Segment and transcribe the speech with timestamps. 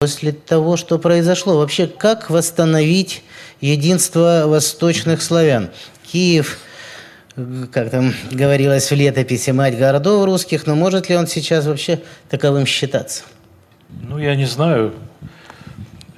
[0.00, 3.24] После того, что произошло, вообще как восстановить
[3.60, 5.70] единство восточных славян?
[6.04, 6.60] Киев,
[7.72, 12.64] как там говорилось в летописи, мать городов русских, но может ли он сейчас вообще таковым
[12.64, 13.24] считаться?
[13.88, 14.94] Ну, я не знаю.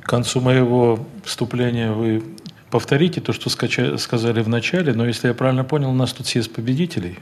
[0.02, 2.22] К концу моего вступления вы
[2.70, 6.52] повторите то, что сказали в начале, но если я правильно понял, у нас тут съезд
[6.52, 7.18] победителей.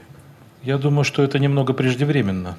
[0.61, 2.57] Я думаю, что это немного преждевременно.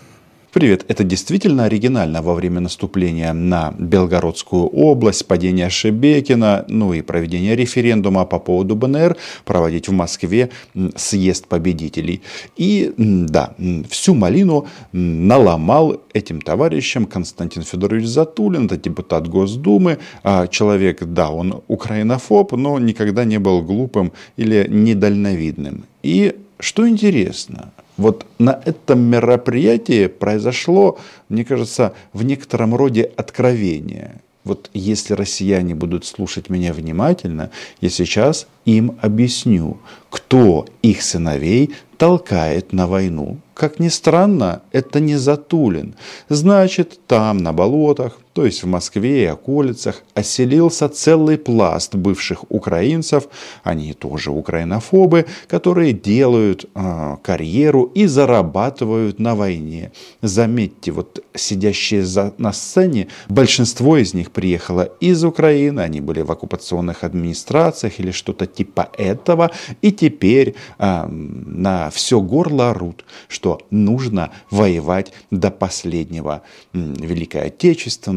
[0.53, 7.55] Привет, это действительно оригинально во время наступления на Белгородскую область, падения Шебекина, ну и проведения
[7.55, 10.51] референдума по поводу БНР, проводить в Москве
[10.97, 12.23] съезд победителей.
[12.57, 13.55] И да,
[13.91, 21.63] всю малину наломал этим товарищам Константин Федорович Затулин, это депутат Госдумы, а человек, да, он
[21.69, 25.85] украинофоб, но никогда не был глупым или недальновидным.
[26.03, 34.23] И что интересно, вот на этом мероприятии произошло, мне кажется, в некотором роде откровение.
[34.43, 37.51] Вот если россияне будут слушать меня внимательно,
[37.83, 39.77] я сейчас им объясню,
[40.09, 43.37] кто их сыновей толкает на войну.
[43.53, 45.95] Как ни странно, это не Затулин.
[46.31, 53.29] Значит, там, на болотах, то есть в Москве и околицах, оселился целый пласт бывших украинцев,
[53.65, 59.93] они тоже украинофобы, которые делают э, карьеру и зарабатывают на войне.
[60.23, 66.31] Заметьте, вот сидящие за, на сцене, большинство из них приехало из Украины, они были в
[66.31, 69.51] оккупационных администрациях или что-то типа этого,
[69.83, 76.43] и теперь э, на все горло орут, что нужно воевать до последнего.
[76.73, 77.51] Великая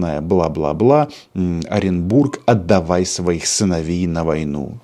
[0.03, 1.07] Отечественная, бла-бла-бла,
[1.69, 4.79] Оренбург, отдавай своих сыновей на войну.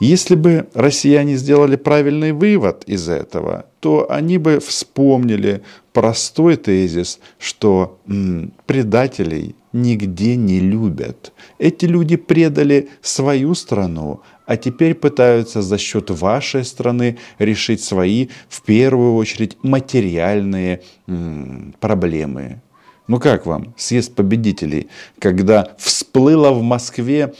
[0.00, 7.98] Если бы россияне сделали правильный вывод из этого, то они бы вспомнили простой тезис, что
[8.06, 11.32] м, предателей нигде не любят.
[11.58, 18.62] Эти люди предали свою страну, а теперь пытаются за счет вашей страны решить свои, в
[18.62, 22.60] первую очередь, материальные м, проблемы.
[23.08, 24.88] Ну как вам, съезд победителей,
[25.18, 27.32] когда всплыла в Москве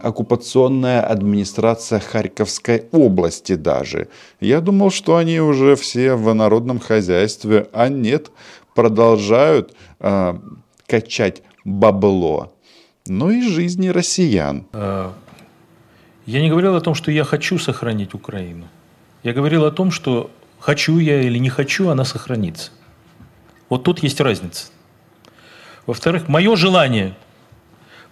[0.00, 4.06] оккупационная администрация Харьковской области даже.
[4.38, 8.30] Я думал, что они уже все в народном хозяйстве, а нет,
[8.76, 10.38] продолжают э,
[10.86, 12.52] качать бабло.
[13.08, 14.66] Ну и жизни россиян.
[14.72, 15.14] А,
[16.26, 18.68] я не говорил о том, что я хочу сохранить Украину.
[19.24, 20.30] Я говорил о том, что
[20.60, 22.70] хочу я или не хочу, она сохранится.
[23.68, 24.68] Вот тут есть разница.
[25.88, 27.14] Во-вторых, мое желание.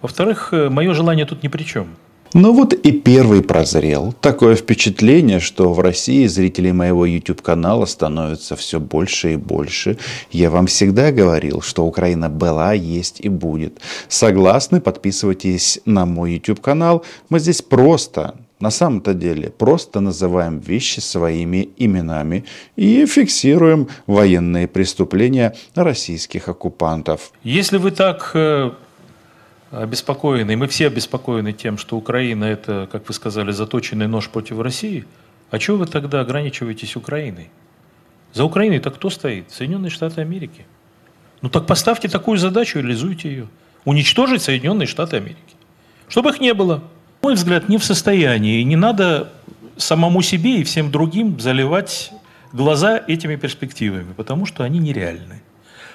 [0.01, 1.89] Во-вторых, э, мое желание тут ни при чем.
[2.33, 4.15] Ну вот и первый прозрел.
[4.15, 9.99] Такое впечатление, что в России зрителей моего YouTube-канала становится все больше и больше.
[10.33, 13.79] Я вам всегда говорил, что Украина была, есть и будет.
[14.09, 14.81] Согласны?
[14.81, 17.05] Подписывайтесь на мой YouTube-канал.
[17.29, 22.45] Мы здесь просто на самом-то деле просто называем вещи своими именами
[22.77, 27.33] и фиксируем военные преступления российских оккупантов.
[27.43, 28.71] Если вы так э,
[29.71, 34.61] обеспокоены, и мы все обеспокоены тем, что Украина это, как вы сказали, заточенный нож против
[34.61, 35.05] России,
[35.51, 37.51] а чего вы тогда ограничиваетесь Украиной?
[38.33, 39.51] За Украиной-то кто стоит?
[39.51, 40.67] Соединенные Штаты Америки.
[41.43, 43.49] Ну так поставьте такую задачу и реализуйте ее.
[43.85, 45.39] Уничтожить Соединенные Штаты Америки.
[46.09, 46.83] Чтобы их не было.
[47.27, 48.61] Мой взгляд, не в состоянии.
[48.61, 49.33] И не надо
[49.77, 52.13] самому себе и всем другим заливать
[52.53, 55.43] глаза этими перспективами, потому что они нереальны.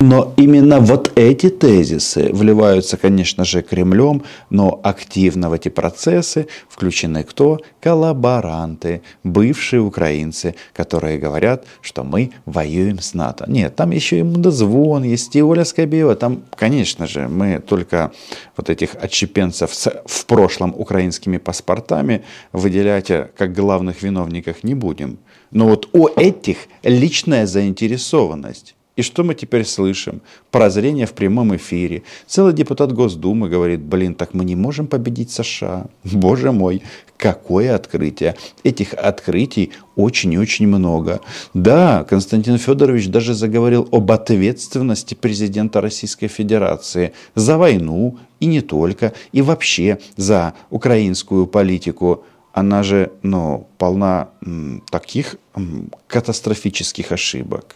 [0.02, 7.24] Но именно вот эти тезисы вливаются, конечно же, Кремлем, но активно в эти процессы включены
[7.24, 7.60] кто?
[7.80, 13.46] Коллаборанты, бывшие украинцы, которые говорят, что мы воюем с НАТО.
[13.48, 16.16] Нет, там еще и Мудозвон есть, и Оля Скобеева.
[16.16, 18.12] Там, конечно же, мы только
[18.58, 22.24] вот этих отщепенцев с в прошлом украинскими паспортами
[22.54, 25.20] выделять как главных виновников не будем.
[25.52, 28.74] Но вот у этих личная заинтересованность.
[28.98, 30.22] И что мы теперь слышим?
[30.52, 32.04] Прозрение в прямом эфире.
[32.28, 35.86] Целый депутат Госдумы говорит, блин, так мы не можем победить США.
[36.04, 36.82] Боже мой,
[37.16, 38.36] какое открытие.
[38.64, 41.22] Этих открытий очень и очень много.
[41.54, 49.14] Да, Константин Федорович даже заговорил об ответственности президента Российской Федерации за войну и не только,
[49.32, 57.76] и вообще за украинскую политику она же ну, полна м, таких м, катастрофических ошибок.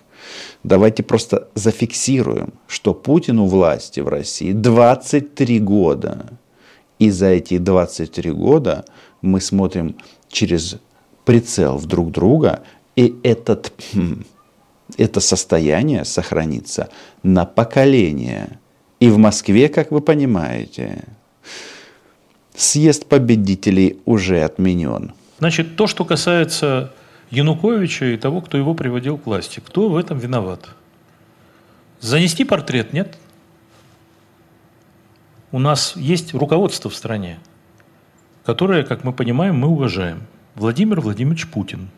[0.64, 6.26] Давайте просто зафиксируем, что Путину власти в России 23 года.
[6.98, 8.86] И за эти 23 года
[9.22, 9.96] мы смотрим
[10.30, 10.78] через
[11.26, 12.64] прицел в друг друга,
[12.96, 14.24] и этот, хм,
[14.98, 16.90] это состояние сохранится
[17.24, 18.60] на поколение.
[19.00, 21.04] И в Москве, как вы понимаете,
[22.56, 25.14] съезд победителей уже отменен.
[25.40, 26.94] Значит, то, что касается
[27.30, 30.70] Януковича и того, кто его приводил к власти, кто в этом виноват?
[32.00, 33.18] Занести портрет нет.
[35.52, 37.40] У нас есть руководство в стране,
[38.44, 40.24] которое, как мы понимаем, мы уважаем.
[40.56, 41.90] Владимир Владимирович Путин.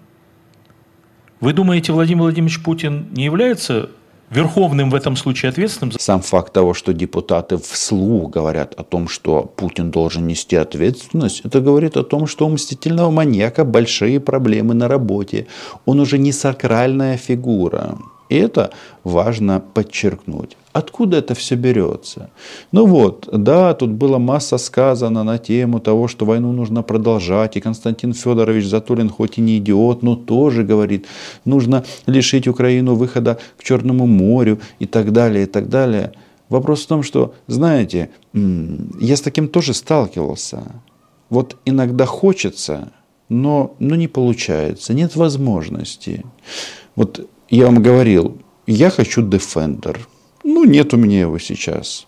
[1.39, 3.91] Вы думаете, Владимир Владимирович Путин не является
[4.29, 5.97] верховным в этом случае ответственным.
[5.99, 11.61] Сам факт того, что депутаты вслух говорят о том, что Путин должен нести ответственность, это
[11.61, 15.47] говорит о том, что у мстительного маньяка большие проблемы на работе.
[15.85, 17.97] Он уже не сакральная фигура.
[18.29, 18.71] И это
[19.03, 20.57] важно подчеркнуть.
[20.73, 22.29] Откуда это все берется?
[22.71, 27.57] Ну вот, да, тут была масса сказано на тему того, что войну нужно продолжать.
[27.57, 31.07] И Константин Федорович Затулин, хоть и не идиот, но тоже говорит,
[31.45, 36.11] нужно лишить Украину выхода к Черному морю и так далее, и так далее.
[36.49, 40.63] Вопрос в том, что, знаете, я с таким тоже сталкивался.
[41.29, 42.91] Вот иногда хочется,
[43.29, 46.23] но, но не получается, нет возможности.
[46.95, 49.97] Вот я вам говорил, я хочу Defender.
[50.43, 52.07] Ну, нет у меня его сейчас.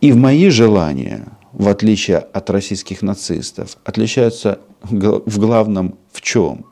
[0.00, 6.66] И в мои желания, в отличие от российских нацистов, отличаются в главном в чем?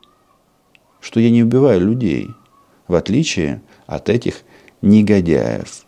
[1.01, 2.31] Что я не убиваю людей,
[2.89, 4.43] в отличие от этих
[4.83, 5.85] негодяев.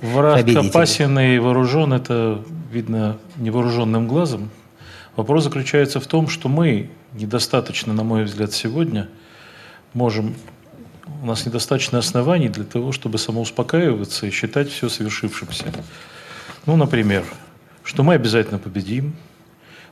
[0.00, 4.50] Враг опасен и вооружен, это видно невооруженным глазом.
[5.16, 9.08] Вопрос заключается в том, что мы недостаточно, на мой взгляд, сегодня
[9.92, 10.34] можем
[11.22, 15.64] у нас недостаточно оснований для того, чтобы самоуспокаиваться и считать все совершившимся.
[16.66, 17.24] Ну, например,
[17.82, 19.16] что мы обязательно победим.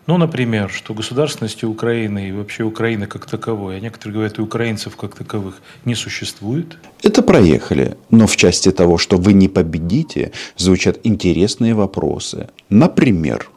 [0.07, 4.95] Ну, например, что государственности Украины и вообще Украины как таковой, а некоторые говорят, и украинцев
[4.97, 6.79] как таковых не существует.
[7.03, 7.97] Это проехали.
[8.11, 12.49] Но в части того, что вы не победите, звучат интересные вопросы.
[12.69, 13.51] Например,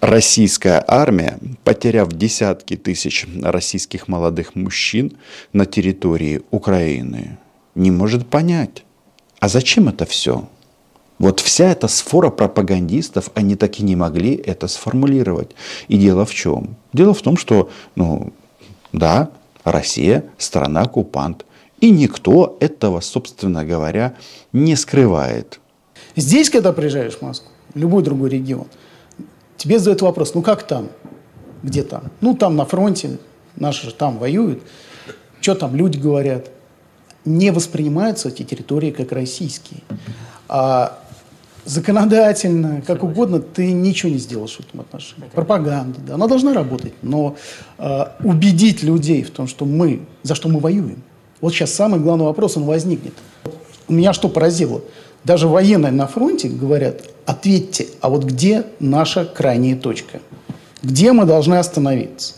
[0.00, 5.16] российская армия, потеряв десятки тысяч российских молодых мужчин
[5.52, 7.38] на территории Украины,
[7.74, 8.84] не может понять,
[9.40, 10.48] а зачем это все?
[11.18, 15.50] Вот вся эта сфора пропагандистов, они так и не могли это сформулировать.
[15.88, 16.76] И дело в чем?
[16.92, 18.32] Дело в том, что, ну,
[18.92, 19.30] да,
[19.64, 21.46] Россия страна-оккупант.
[21.80, 24.14] И никто этого, собственно говоря,
[24.52, 25.60] не скрывает.
[26.16, 28.66] Здесь, когда приезжаешь в Москву, любой другой регион–
[29.56, 30.88] тебе задают вопрос, ну как там?
[31.62, 32.04] Где там?
[32.20, 33.18] Ну там на фронте,
[33.56, 34.62] наши же там воюют.
[35.40, 36.50] Что там люди говорят?
[37.24, 39.80] Не воспринимаются эти территории как российские.
[40.48, 40.98] А
[41.64, 45.28] законодательно, как угодно, ты ничего не сделаешь в этом отношении.
[45.28, 47.36] Пропаганда, да, она должна работать, но
[47.78, 51.02] э, убедить людей в том, что мы, за что мы воюем,
[51.40, 53.14] вот сейчас самый главный вопрос, он возникнет.
[53.88, 54.80] Меня что поразило?
[55.26, 60.20] Даже военные на фронте говорят, ответьте, а вот где наша крайняя точка?
[60.84, 62.34] Где мы должны остановиться?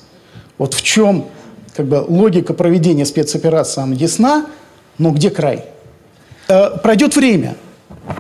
[0.57, 1.27] Вот в чем
[1.75, 4.47] как бы, логика проведения спецоперации она ясна,
[4.97, 5.67] но где край?
[6.49, 7.57] Э, пройдет время.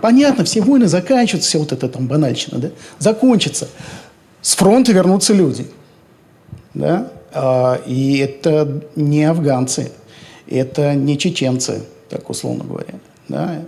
[0.02, 2.68] Понятно, все войны заканчиваются, вся вот эта там банальщина, да?
[2.98, 3.68] Закончится.
[4.42, 5.66] С фронта вернутся люди.
[6.74, 7.10] Да?
[7.32, 9.92] А, и это не афганцы,
[10.46, 12.94] это не чеченцы, так условно говоря.
[13.28, 13.62] Да?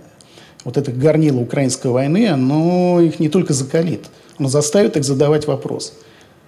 [0.63, 4.05] Вот это горнило украинской войны, оно их не только закалит,
[4.37, 5.93] оно заставит их задавать вопрос.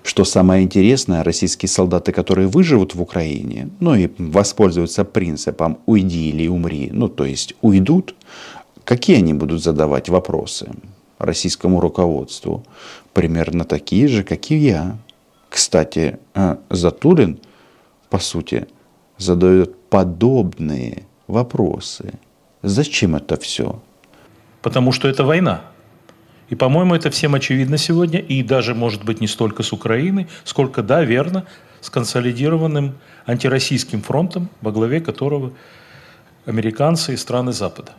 [0.03, 6.47] Что самое интересное, российские солдаты, которые выживут в Украине, ну и воспользуются принципом «уйди или
[6.47, 8.13] умри», ну то есть уйдут,
[8.83, 10.71] какие они будут задавать вопросы
[11.19, 12.65] российскому руководству?
[13.13, 14.97] Примерно такие же, как и я.
[15.49, 17.39] Кстати, э, Затулин,
[18.09, 18.67] по сути,
[19.17, 22.19] задает подобные вопросы.
[22.61, 23.81] Зачем это все?
[24.63, 25.61] Потому что это война.
[26.49, 30.81] И, по-моему, это всем очевидно сегодня, и даже, может быть, не столько с Украиной, сколько,
[30.81, 31.45] да, верно,
[31.81, 32.93] с консолидированным
[33.27, 35.51] антироссийским фронтом, во главе которого
[36.45, 37.91] американцы и страны Запада.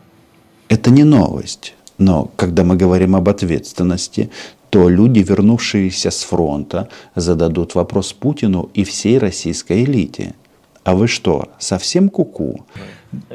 [0.69, 1.75] Это не новость.
[1.99, 4.31] Но когда мы говорим об ответственности,
[4.71, 10.35] то люди, вернувшиеся с фронта, зададут вопрос Путину и всей российской элите.
[10.85, 12.67] А вы что, совсем куку?
[12.69, 12.85] -ку?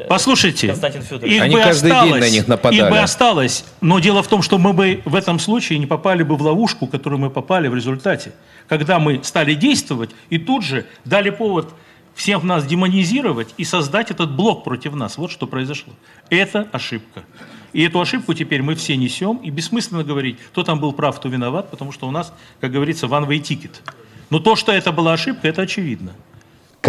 [0.08, 2.82] Послушайте, их Они бы каждый осталось, день на них нападали.
[2.82, 6.24] Их бы осталось, но дело в том, что мы бы в этом случае не попали
[6.24, 8.34] бы в ловушку, в которую мы попали в результате.
[8.68, 11.74] Когда мы стали действовать и тут же дали повод
[12.14, 15.18] всех нас демонизировать и создать этот блок против нас.
[15.18, 15.94] Вот что произошло.
[16.30, 17.24] Это ошибка.
[17.72, 21.30] И эту ошибку теперь мы все несем, и бессмысленно говорить, кто там был прав, кто
[21.30, 23.72] виноват, потому что у нас, как говорится, one-way ticket.
[24.30, 26.14] Но то, что это была ошибка, это очевидно.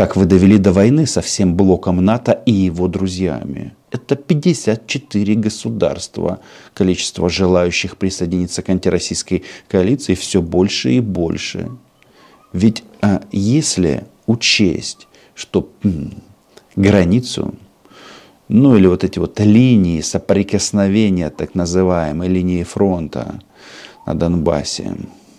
[0.01, 3.75] Как вы довели до войны со всем блоком НАТО и его друзьями.
[3.91, 6.41] Это 54 государства.
[6.73, 11.69] Количество желающих присоединиться к антироссийской коалиции все больше и больше.
[12.55, 16.15] Ведь а, если учесть, что м,
[16.77, 17.55] границу,
[18.49, 23.39] ну или вот эти вот линии соприкосновения, так называемой линии фронта
[24.07, 24.97] на Донбассе,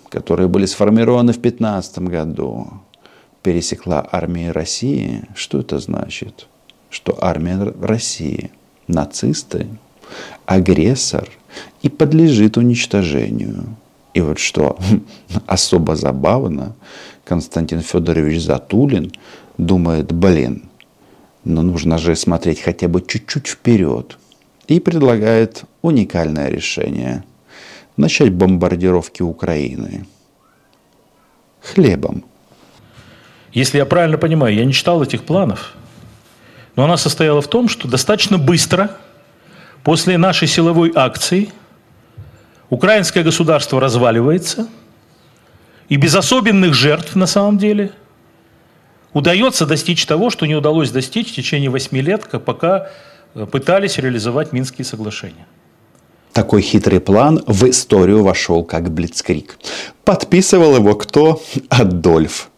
[0.09, 2.80] которые были сформированы в 2015 году,
[3.43, 6.47] пересекла армия России, что это значит?
[6.89, 8.51] Что армия России–
[8.87, 9.67] нацисты,
[10.45, 11.29] агрессор
[11.81, 13.75] и подлежит уничтожению.
[14.13, 14.77] И вот что
[15.47, 16.75] особо забавно,
[17.23, 19.11] Константин Федорович Затулин
[19.57, 20.63] думает, блин,
[21.43, 24.17] но ну нужно же смотреть хотя бы чуть-чуть вперед.
[24.67, 27.23] И предлагает уникальное решение–
[27.97, 30.05] начать бомбардировки Украины
[31.61, 32.23] хлебом–
[33.53, 35.73] если я правильно понимаю, я не читал этих планов,
[36.75, 38.91] но она состояла в том, что достаточно быстро
[39.83, 41.49] после нашей силовой акции
[42.69, 44.67] украинское государство разваливается,
[45.89, 47.91] и без особенных жертв на самом деле
[49.13, 52.89] удается достичь того, что не удалось достичь в течение восьми лет, пока
[53.35, 55.45] э, пытались реализовать Минские соглашения.
[56.31, 59.57] Такой хитрый план в историю вошел как Блицкрик.
[60.05, 61.41] Подписывал его кто?
[61.67, 62.49] Адольф.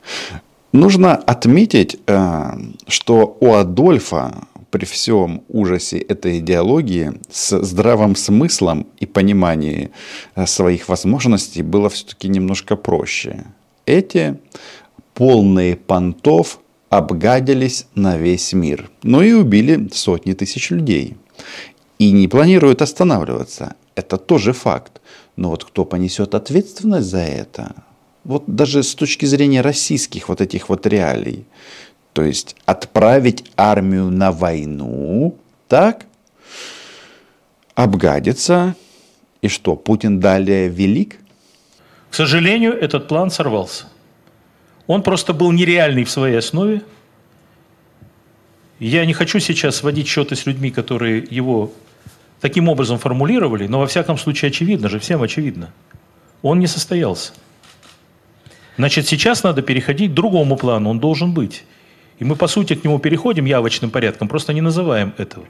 [0.74, 2.52] Нужно отметить, э,
[2.88, 9.92] что у Адольфа при всем ужасе этой идеологии с здравым смыслом и пониманием
[10.36, 13.46] э, своих возможностей было все-таки немножко проще.
[13.86, 14.40] Эти
[15.14, 21.18] полные понтов обгадились на весь мир, но и убили сотни тысяч людей.
[22.00, 23.76] И не планируют останавливаться.
[23.94, 25.02] Это тоже факт.
[25.36, 27.76] Но вот кто понесет ответственность за это,
[28.24, 31.46] вот даже с точки зрения российских вот этих вот реалий.
[32.14, 35.38] То есть отправить армию на войну,
[35.68, 36.06] так,
[37.76, 38.76] обгадиться,
[39.42, 41.18] и что, Путин далее велик?
[42.10, 43.86] К сожалению, этот план сорвался.
[44.86, 46.84] Он просто был нереальный в своей основе.
[48.80, 51.72] Я не хочу сейчас сводить счеты с людьми, которые его
[52.42, 55.72] таким образом формулировали, но во всяком случае очевидно же, всем очевидно.
[56.42, 57.32] Он не состоялся.
[58.78, 61.64] Значит, сейчас надо переходить к другому плану, он должен быть.
[62.20, 65.46] И мы, по сути, к нему переходим явочным порядком, просто не называем этого.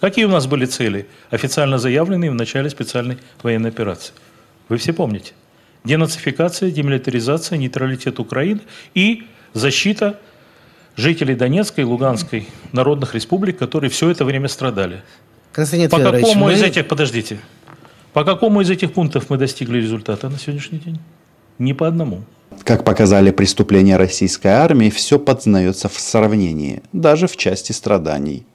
[0.00, 4.12] Какие у нас были цели, официально заявленные в начале специальной военной операции?
[4.68, 5.32] Вы все помните.
[5.84, 8.60] Денацификация, демилитаризация, нейтралитет Украины
[8.94, 10.18] и защита
[10.96, 15.02] жителей Донецкой и Луганской народных республик, которые все это время страдали.
[15.52, 16.54] Константин по какому мы...
[16.54, 17.38] из этих, подождите,
[18.12, 20.98] по какому из этих пунктов мы достигли результата на сегодняшний день?
[21.58, 22.24] Ни по одному.
[22.64, 28.46] Как показали преступления российской армии, все подзнается в сравнении, даже в части страданий.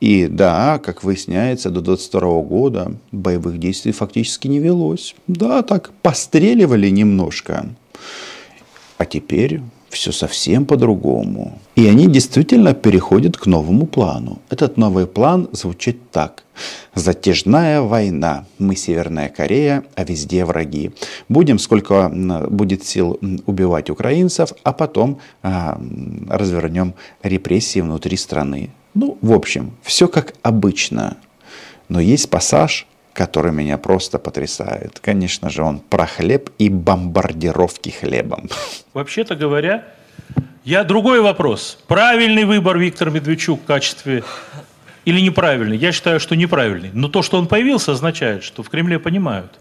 [0.00, 5.14] И да, как выясняется, до 22 года боевых действий фактически не велось.
[5.26, 7.66] Да, так постреливали немножко.
[8.96, 9.60] А теперь
[9.92, 11.58] все совсем по-другому.
[11.76, 14.38] И они действительно переходят к новому плану.
[14.50, 16.44] Этот новый план звучит так.
[16.94, 18.46] Затяжная война.
[18.58, 20.90] Мы Северная Корея, а везде враги.
[21.28, 22.10] Будем сколько
[22.50, 25.80] будет сил убивать украинцев, а потом а,
[26.28, 28.70] развернем репрессии внутри страны.
[28.94, 31.16] Ну, в общем, все как обычно.
[31.88, 34.98] Но есть пассаж, который меня просто потрясает.
[35.00, 38.48] Конечно же, он про хлеб и бомбардировки хлебом.
[38.94, 39.84] Вообще-то говоря,
[40.64, 41.78] я другой вопрос.
[41.86, 44.22] Правильный выбор Виктор Медведчук в качестве
[45.04, 45.76] или неправильный?
[45.76, 46.90] Я считаю, что неправильный.
[46.92, 49.58] Но то, что он появился, означает, что в Кремле понимают,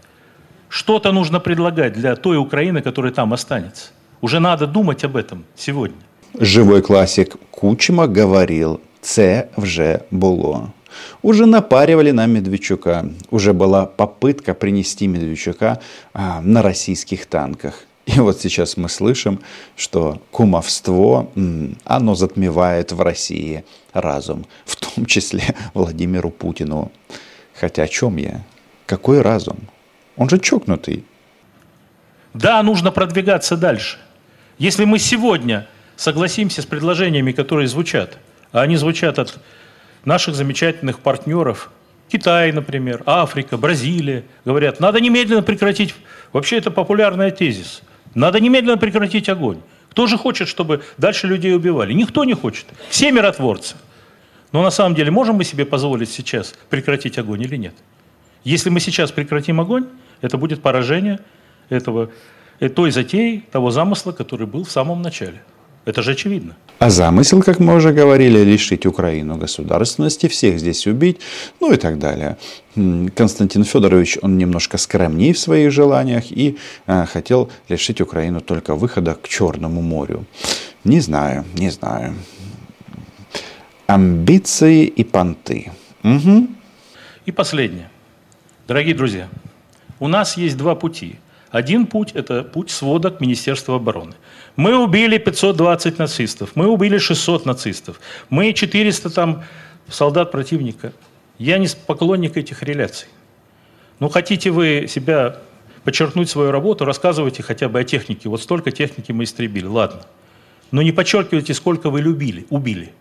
[0.69, 3.91] что-то нужно предлагать для той Украины, которая там останется.
[4.21, 5.97] Уже надо думать об этом сегодня.
[6.39, 10.71] Живой классик Кучма говорил, це вже було.
[11.21, 13.09] Уже напаривали на Медведчука.
[13.29, 15.79] Уже была попытка принести Медведчука
[16.13, 17.85] а, на российских танках.
[18.05, 19.41] И вот сейчас мы слышим,
[19.75, 21.31] что кумовство,
[21.85, 26.91] оно затмевает в России разум, в том числе Владимиру Путину.
[27.59, 28.41] Хотя о чем я?
[28.85, 29.57] Какой разум?
[30.17, 31.05] Он же чокнутый.
[32.33, 33.97] Да, нужно продвигаться дальше.
[34.57, 38.17] Если мы сегодня согласимся с предложениями, которые звучат,
[38.51, 39.39] а они звучат от
[40.05, 41.71] наших замечательных партнеров,
[42.11, 45.95] Китай, например, Африка, Бразилия, говорят, надо немедленно прекратить,
[46.33, 47.81] вообще это популярный тезис,
[48.15, 49.59] надо немедленно прекратить огонь.
[49.91, 51.93] Кто же хочет, чтобы дальше людей убивали?
[51.93, 52.65] Никто не хочет.
[52.89, 53.75] Все миротворцы.
[54.51, 57.75] Но на самом деле можем мы себе позволить сейчас прекратить огонь или нет?
[58.43, 59.87] Если мы сейчас прекратим огонь,
[60.21, 61.19] это будет поражение
[61.69, 62.11] этого,
[62.75, 65.41] той затеи, того замысла, который был в самом начале.
[65.85, 66.55] Это же очевидно.
[66.79, 71.19] А замысел, как мы уже говорили, лишить Украину государственности, всех здесь убить,
[71.59, 72.37] ну и так далее.
[73.15, 76.57] Константин Федорович, он немножко скромнее в своих желаниях и
[76.87, 80.25] э, хотел лишить Украину только выхода к Черному морю.
[80.83, 82.15] Не знаю, не знаю.
[83.87, 85.71] Амбиции и понты.
[86.03, 86.47] Угу.
[87.25, 87.89] И последнее.
[88.67, 89.27] Дорогие друзья,
[89.99, 91.15] у нас есть два пути.
[91.51, 94.13] Один путь– это путь сводок Министерства обороны.
[94.61, 97.99] Мы убили 520 нацистов, мы убили 600 нацистов,
[98.29, 99.43] мы 400 там
[99.89, 100.93] солдат противника.
[101.39, 103.07] Я не поклонник этих реляций.
[103.97, 105.37] Ну, хотите вы себя
[105.83, 108.29] подчеркнуть свою работу, рассказывайте хотя бы о технике.
[108.29, 110.01] Вот столько техники мы истребили, ладно.
[110.69, 112.93] Но не подчеркивайте, сколько вы любили, убили.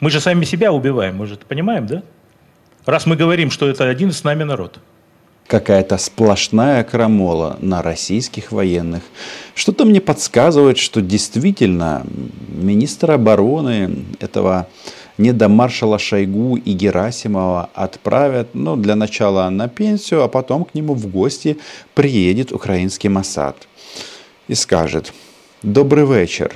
[0.00, 2.02] Мы же сами себя убиваем, мы же это понимаем, да?
[2.86, 4.78] Раз мы говорим, что это один с нами народ.
[5.48, 9.02] Какая-то сплошная крамола на российских военных.
[9.54, 12.06] Что-то мне подсказывает, что действительно
[12.48, 14.68] министр обороны этого
[15.16, 21.06] недомаршала Шойгу и Герасимова отправят, ну, для начала на пенсию, а потом к нему в
[21.06, 21.56] гости
[21.94, 23.56] приедет украинский Масад
[24.48, 25.14] и скажет
[25.62, 26.52] «Добрый вечер».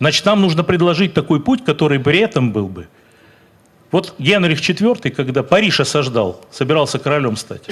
[0.00, 2.88] Значит, нам нужно предложить такой путь, который при этом был бы–
[3.90, 7.62] вот Генрих IV, когда Париж осаждал, собирался королем стать,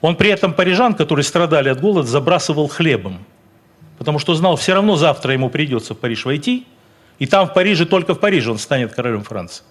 [0.00, 3.24] он при этом парижан, которые страдали от голода, забрасывал хлебом.
[3.98, 6.66] Потому что знал, все равно завтра ему придется в Париж войти,
[7.18, 9.64] и там в Париже, только в Париже он станет королем Франции.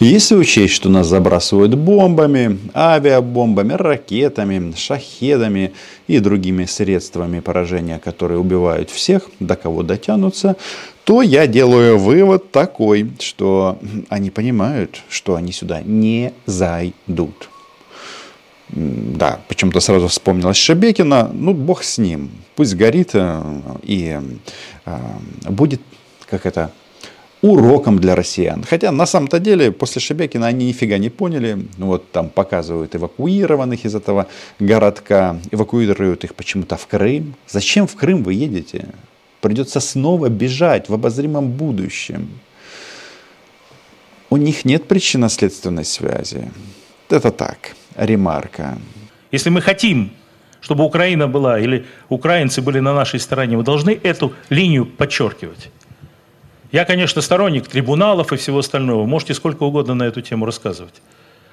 [0.00, 5.72] Если учесть, что нас забрасывают бомбами, авиабомбами, ракетами, шахедами
[6.08, 10.56] и другими средствами поражения, которые убивают всех, до кого дотянутся,
[11.04, 17.48] то я делаю вывод такой, что они понимают, что они сюда не зайдут.
[18.70, 21.30] Да, почему-то сразу вспомнилось Шебекина.
[21.32, 22.30] Ну, бог с ним.
[22.56, 24.18] Пусть горит э, и
[24.86, 24.98] э,
[25.48, 25.80] будет,
[26.28, 26.72] как это,
[27.44, 28.64] уроком для россиян.
[28.64, 31.58] Хотя на самом-то деле после Шебекина они нифига не поняли.
[31.76, 34.26] Вот там показывают эвакуированных из этого
[34.58, 37.34] городка, эвакуируют их почему-то в Крым.
[37.46, 38.86] Зачем в Крым вы едете?
[39.42, 42.28] Придется снова бежать в обозримом будущем.
[44.30, 46.50] У них нет причинно-следственной связи.
[47.10, 48.78] Это так, ремарка.
[49.32, 50.10] Если мы хотим,
[50.62, 55.68] чтобы Украина была или украинцы были на нашей стороне, мы должны эту линию подчеркивать.
[56.74, 59.06] Я, конечно, сторонник трибуналов и всего остального.
[59.06, 60.94] Можете сколько угодно на эту тему рассказывать.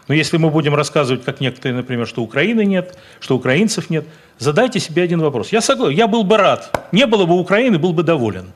[0.08, 4.06] Но если мы будем рассказывать, как некоторые, например, что Украины нет, что украинцев нет,
[4.40, 5.52] задайте себе один вопрос.
[5.52, 6.88] Я согласен, я был бы рад.
[6.92, 8.52] Не было бы Украины, был бы доволен.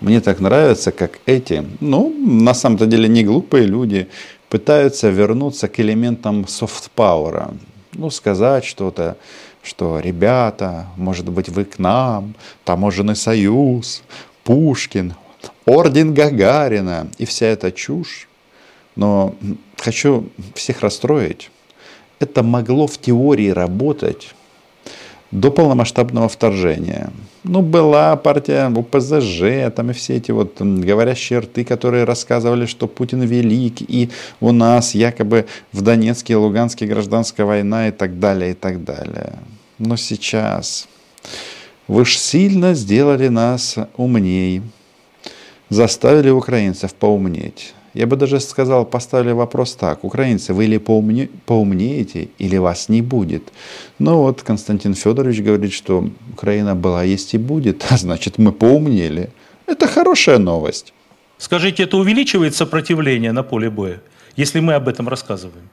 [0.00, 4.08] Мне так нравится, как эти, ну, на самом-то деле не глупые люди,
[4.48, 7.54] пытаются вернуться к элементам софт-пауэра.
[7.92, 9.16] Ну, сказать что-то,
[9.62, 14.02] что ребята, может быть, вы к нам, таможенный союз,
[14.42, 15.14] Пушкин,
[15.70, 18.28] орден Гагарина и вся эта чушь.
[18.96, 19.34] Но
[19.76, 21.50] хочу всех расстроить.
[22.18, 24.34] Это могло в теории работать
[25.30, 27.10] до полномасштабного вторжения.
[27.44, 33.22] Ну, была партия УПЗЖ, там и все эти вот говорящие рты, которые рассказывали, что Путин
[33.22, 38.54] велик, и у нас якобы в Донецке и Луганске гражданская война и так далее, и
[38.54, 39.34] так далее.
[39.78, 40.88] Но сейчас
[41.86, 44.62] вы ж сильно сделали нас умней,
[45.70, 47.74] заставили украинцев поумнеть.
[47.94, 50.04] Я бы даже сказал, поставили вопрос так.
[50.04, 53.52] Украинцы, вы или поумне, поумнеете, или вас не будет.
[53.98, 59.30] Но вот Константин Федорович говорит, что Украина была, есть и будет, а значит мы поумнели.
[59.66, 60.92] Это хорошая новость.
[61.38, 64.00] Скажите, это увеличивает сопротивление на поле боя,
[64.36, 65.68] если мы об этом рассказываем?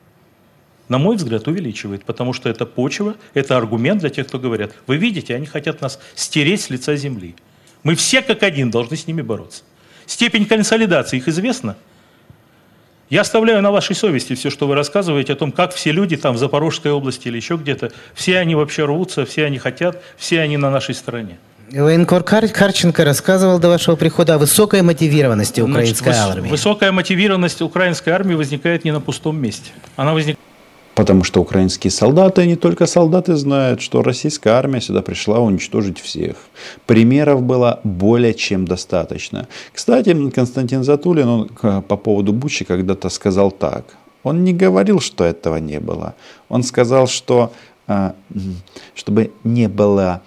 [0.88, 4.72] На мой взгляд, увеличивает, потому что это почва, это аргумент для тех, кто говорят.
[4.88, 7.36] Вы видите, они хотят нас стереть с лица земли.
[7.84, 9.64] Мы все как один должны с ними бороться.
[10.08, 11.76] Степень консолидации их известна–
[13.10, 16.36] я оставляю на вашей совести все, что вы рассказываете о том, как все люди там
[16.36, 20.58] в Запорожской области или еще где-то, все они вообще рвутся, все они хотят, все они
[20.58, 21.38] на нашей стороне.
[21.72, 26.50] Военкор Кар Карченко рассказывал до вашего прихода о высокой мотивированности украинской Значит, армии.
[26.50, 29.72] Высокая мотивированность украинской армии возникает не на пустом месте.
[29.96, 30.40] Она возникает
[30.98, 36.38] Потому что украинские солдаты, не только солдаты, знают, что российская армия сюда пришла уничтожить всех.
[36.88, 39.48] Примеров было более чем достаточно.
[39.72, 41.50] Кстати, Константин Затулин он
[41.84, 43.86] по поводу Бучи когда-то сказал так.
[44.24, 46.16] Он не говорил, что этого не было.
[46.50, 47.54] Он сказал, что
[47.86, 48.16] а,
[48.96, 50.24] чтобы не было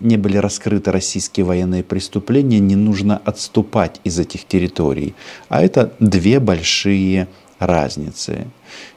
[0.00, 5.14] не были раскрыты российские военные преступления, не нужно отступать из этих территорий.
[5.50, 8.46] А это две большие разницы.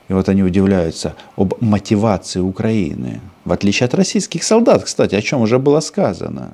[0.08, 3.20] И вот они удивляются об мотивации Украины.
[3.46, 6.54] В отличие от российских солдат, кстати, о чем уже было сказано.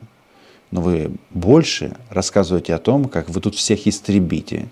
[0.72, 4.66] но вы больше рассказываете о том, как вы тут всех истребите.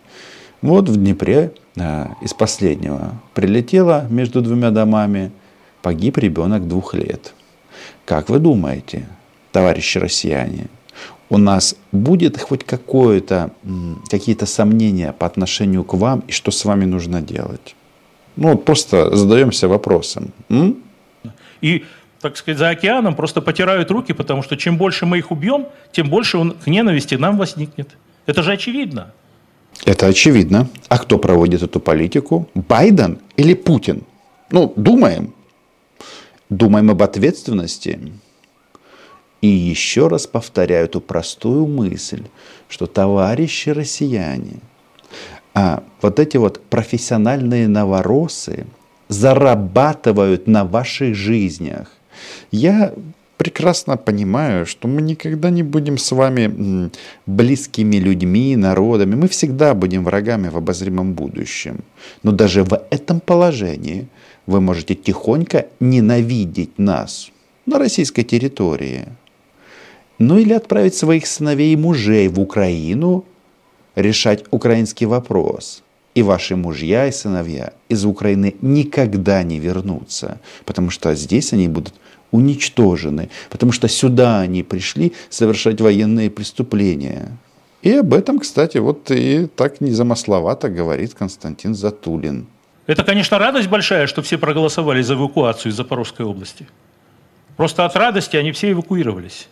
[0.63, 5.31] Вот в Днепре а, из последнего прилетело между двумя домами,
[5.83, 7.33] погиб ребенок двух лет.
[8.05, 9.07] Как вы думаете,
[9.51, 10.67] товарищи россияне,
[11.29, 13.51] у нас будет хоть какое-то,
[14.09, 17.75] какие-то сомнения по отношению к вам и что с вами нужно делать?
[18.35, 20.33] Ну, просто задаемся вопросом.
[20.49, 20.75] М?
[21.61, 21.85] И,
[22.21, 26.09] так сказать, за океаном просто потирают руки, потому что чем больше мы их убьем, тем
[26.09, 27.89] больше он к ненависти нам возникнет.
[28.25, 29.13] Это же очевидно.
[29.85, 30.67] Это очевидно.
[30.89, 32.47] А кто проводит эту политику?
[32.53, 34.03] Байден или Путин?
[34.51, 35.33] Ну, думаем.
[36.49, 37.99] Думаем об ответственности.
[39.41, 42.23] И еще раз повторяю эту простую мысль,
[42.69, 44.59] что товарищи россияне,
[45.53, 48.65] а вот эти вот профессиональные новоросы
[49.09, 51.91] зарабатывают на ваших жизнях.
[52.51, 52.93] Я
[53.37, 56.89] прекрасно понимаю, что мы никогда не будем с вами
[57.25, 59.15] близкими людьми, народами.
[59.15, 61.79] Мы всегда будем врагами в обозримом будущем.
[62.23, 64.07] Но даже в этом положении
[64.45, 67.31] вы можете тихонько ненавидеть нас
[67.65, 69.07] на российской территории–
[70.21, 73.25] ну или отправить своих сыновей и мужей в Украину
[73.95, 75.83] решать украинский вопрос.
[76.13, 81.93] И ваши мужья и сыновья из Украины никогда не вернутся, потому что здесь они будут
[82.31, 87.37] уничтожены, потому что сюда они пришли совершать военные преступления.
[87.81, 92.45] И об этом, кстати, вот и так незамысловато говорит Константин Затулин.
[92.87, 96.67] Это, конечно, радость большая, что все проголосовали за эвакуацию из Запорожской области.
[97.57, 99.47] Просто от радости они все эвакуировались.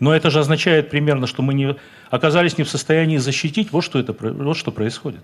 [0.00, 1.76] Но это же означает примерно, что мы не
[2.10, 3.72] оказались не в состоянии защитить.
[3.72, 5.22] Вот что, это, вот что происходит.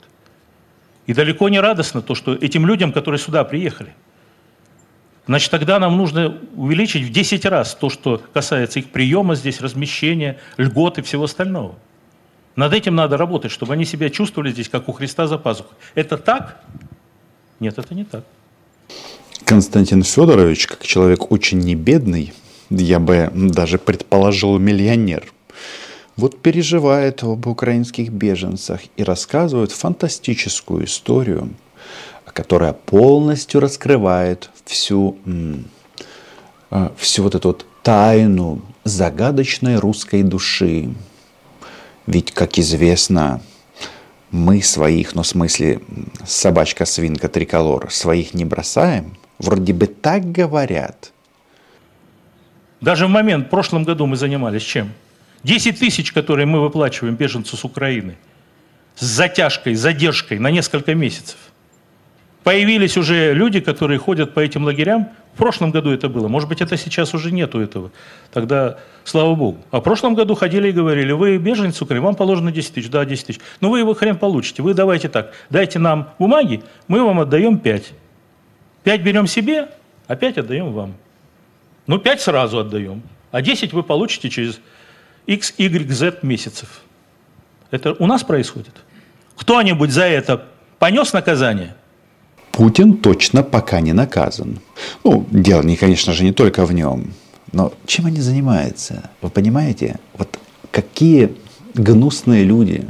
[1.06, 3.92] И далеко не радостно то, что этим людям, которые сюда приехали,
[5.26, 10.38] значит, тогда нам нужно увеличить в 10 раз то, что касается их приема здесь, размещения,
[10.56, 11.74] льгот и всего остального.
[12.56, 15.76] Над этим надо работать, чтобы они себя чувствовали здесь, как у Христа за пазухой.
[15.94, 16.62] Это так?
[17.58, 18.24] Нет, это не так.
[19.44, 22.32] Константин Федорович, как человек очень небедный,
[22.70, 25.32] я бы даже предположил миллионер,
[26.16, 31.50] вот переживает об украинских беженцах и рассказывает фантастическую историю,
[32.26, 35.16] которая полностью раскрывает всю,
[36.70, 40.94] а, всю вот эту тайну загадочной русской души.
[42.06, 43.40] Ведь, как известно,
[44.30, 45.80] мы своих, ну в смысле
[46.24, 49.16] собачка-свинка триколор, своих не бросаем.
[49.38, 51.09] Вроде бы так говорят–
[52.80, 54.90] даже в момент, в прошлом году мы занимались чем?
[55.44, 58.16] 10 тысяч, которые мы выплачиваем беженцу с Украины,
[58.96, 61.36] с затяжкой, задержкой на несколько месяцев.
[62.42, 65.10] Появились уже люди, которые ходят по этим лагерям.
[65.34, 66.26] В прошлом году это было.
[66.28, 67.92] Может быть, это сейчас уже нету этого.
[68.32, 69.58] Тогда, слава богу.
[69.70, 72.88] А в прошлом году ходили и говорили, вы беженец Украины, вам положено 10 тысяч.
[72.88, 73.40] Да, 10 тысяч.
[73.60, 74.62] Но вы его хрен получите.
[74.62, 77.92] Вы давайте так, дайте нам бумаги, мы вам отдаем 5.
[78.84, 79.68] 5 берем себе,
[80.06, 80.94] а 5 отдаем вам.
[81.86, 84.60] Ну, 5 сразу отдаем, а 10 вы получите через
[85.26, 86.82] X, Y, Z месяцев.
[87.70, 88.74] Это у нас происходит.
[89.36, 90.44] Кто-нибудь за это
[90.78, 91.74] понес наказание?
[92.52, 94.58] Путин точно пока не наказан.
[95.04, 97.12] Ну, дело, не, конечно же, не только в нем.
[97.52, 99.10] Но чем они занимаются?
[99.22, 99.98] Вы понимаете?
[100.18, 100.38] Вот
[100.70, 101.36] какие
[101.74, 102.84] гнусные люди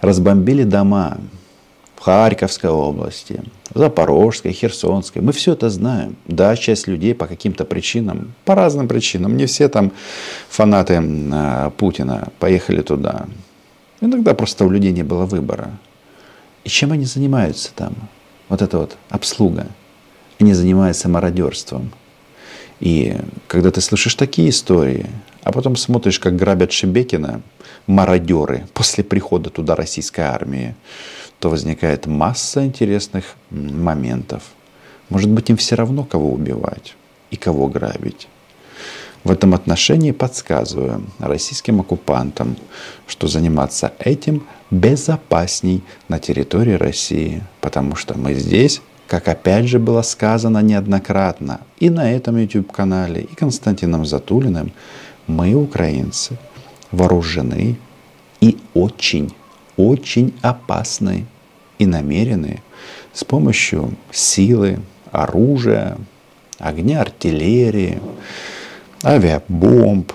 [0.00, 1.18] разбомбили дома,
[2.00, 3.42] Харьковской области,
[3.74, 5.20] в Запорожской, Херсонской.
[5.20, 6.16] Мы все это знаем.
[6.26, 9.92] Да, часть людей по каким-то причинам, по разным причинам, не все там
[10.48, 13.26] фанаты э, Путина поехали туда.
[14.00, 15.78] Иногда просто у людей не было выбора.
[16.64, 17.94] И чем они занимаются там?
[18.48, 19.66] Вот это вот обслуга.
[20.38, 21.92] Они занимаются мародерством.
[22.80, 23.14] И
[23.46, 25.06] когда ты слышишь такие истории,
[25.42, 27.42] а потом смотришь, как грабят Шебекина
[27.86, 30.74] мародеры после прихода туда российской армии,
[31.40, 34.42] то возникает масса интересных моментов.
[35.08, 36.94] Может быть, им все равно, кого убивать
[37.30, 38.28] и кого грабить.
[39.24, 42.56] В этом отношении подсказываю российским оккупантам,
[43.06, 50.02] что заниматься этим безопасней на территории России, потому что мы здесь, как опять же было
[50.02, 54.72] сказано неоднократно, и на этом YouTube-канале, и Константином Затулиным,
[55.26, 56.38] мы, украинцы,
[56.90, 57.78] вооружены
[58.40, 59.34] и очень
[59.88, 61.26] очень опасны
[61.78, 62.62] и намерены
[63.12, 65.96] с помощью силы, оружия,
[66.58, 68.00] огня артиллерии,
[69.02, 70.12] авиабомб,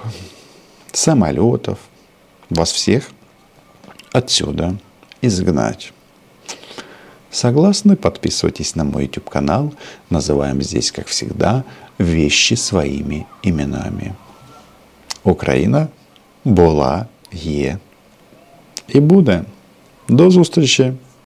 [0.91, 1.79] самолетов
[2.49, 3.09] вас всех
[4.11, 4.77] отсюда
[5.21, 5.91] изгнать.
[7.31, 7.97] Согласны?
[7.97, 9.73] Подписывайтесь на мой YouTube канал.
[10.09, 11.65] Называем здесь, как всегда,
[11.97, 14.13] вещи своими именами.
[15.23, 15.87] Украина
[16.45, 17.77] була, є
[18.87, 19.43] і буде.
[20.09, 20.93] До зустрічі!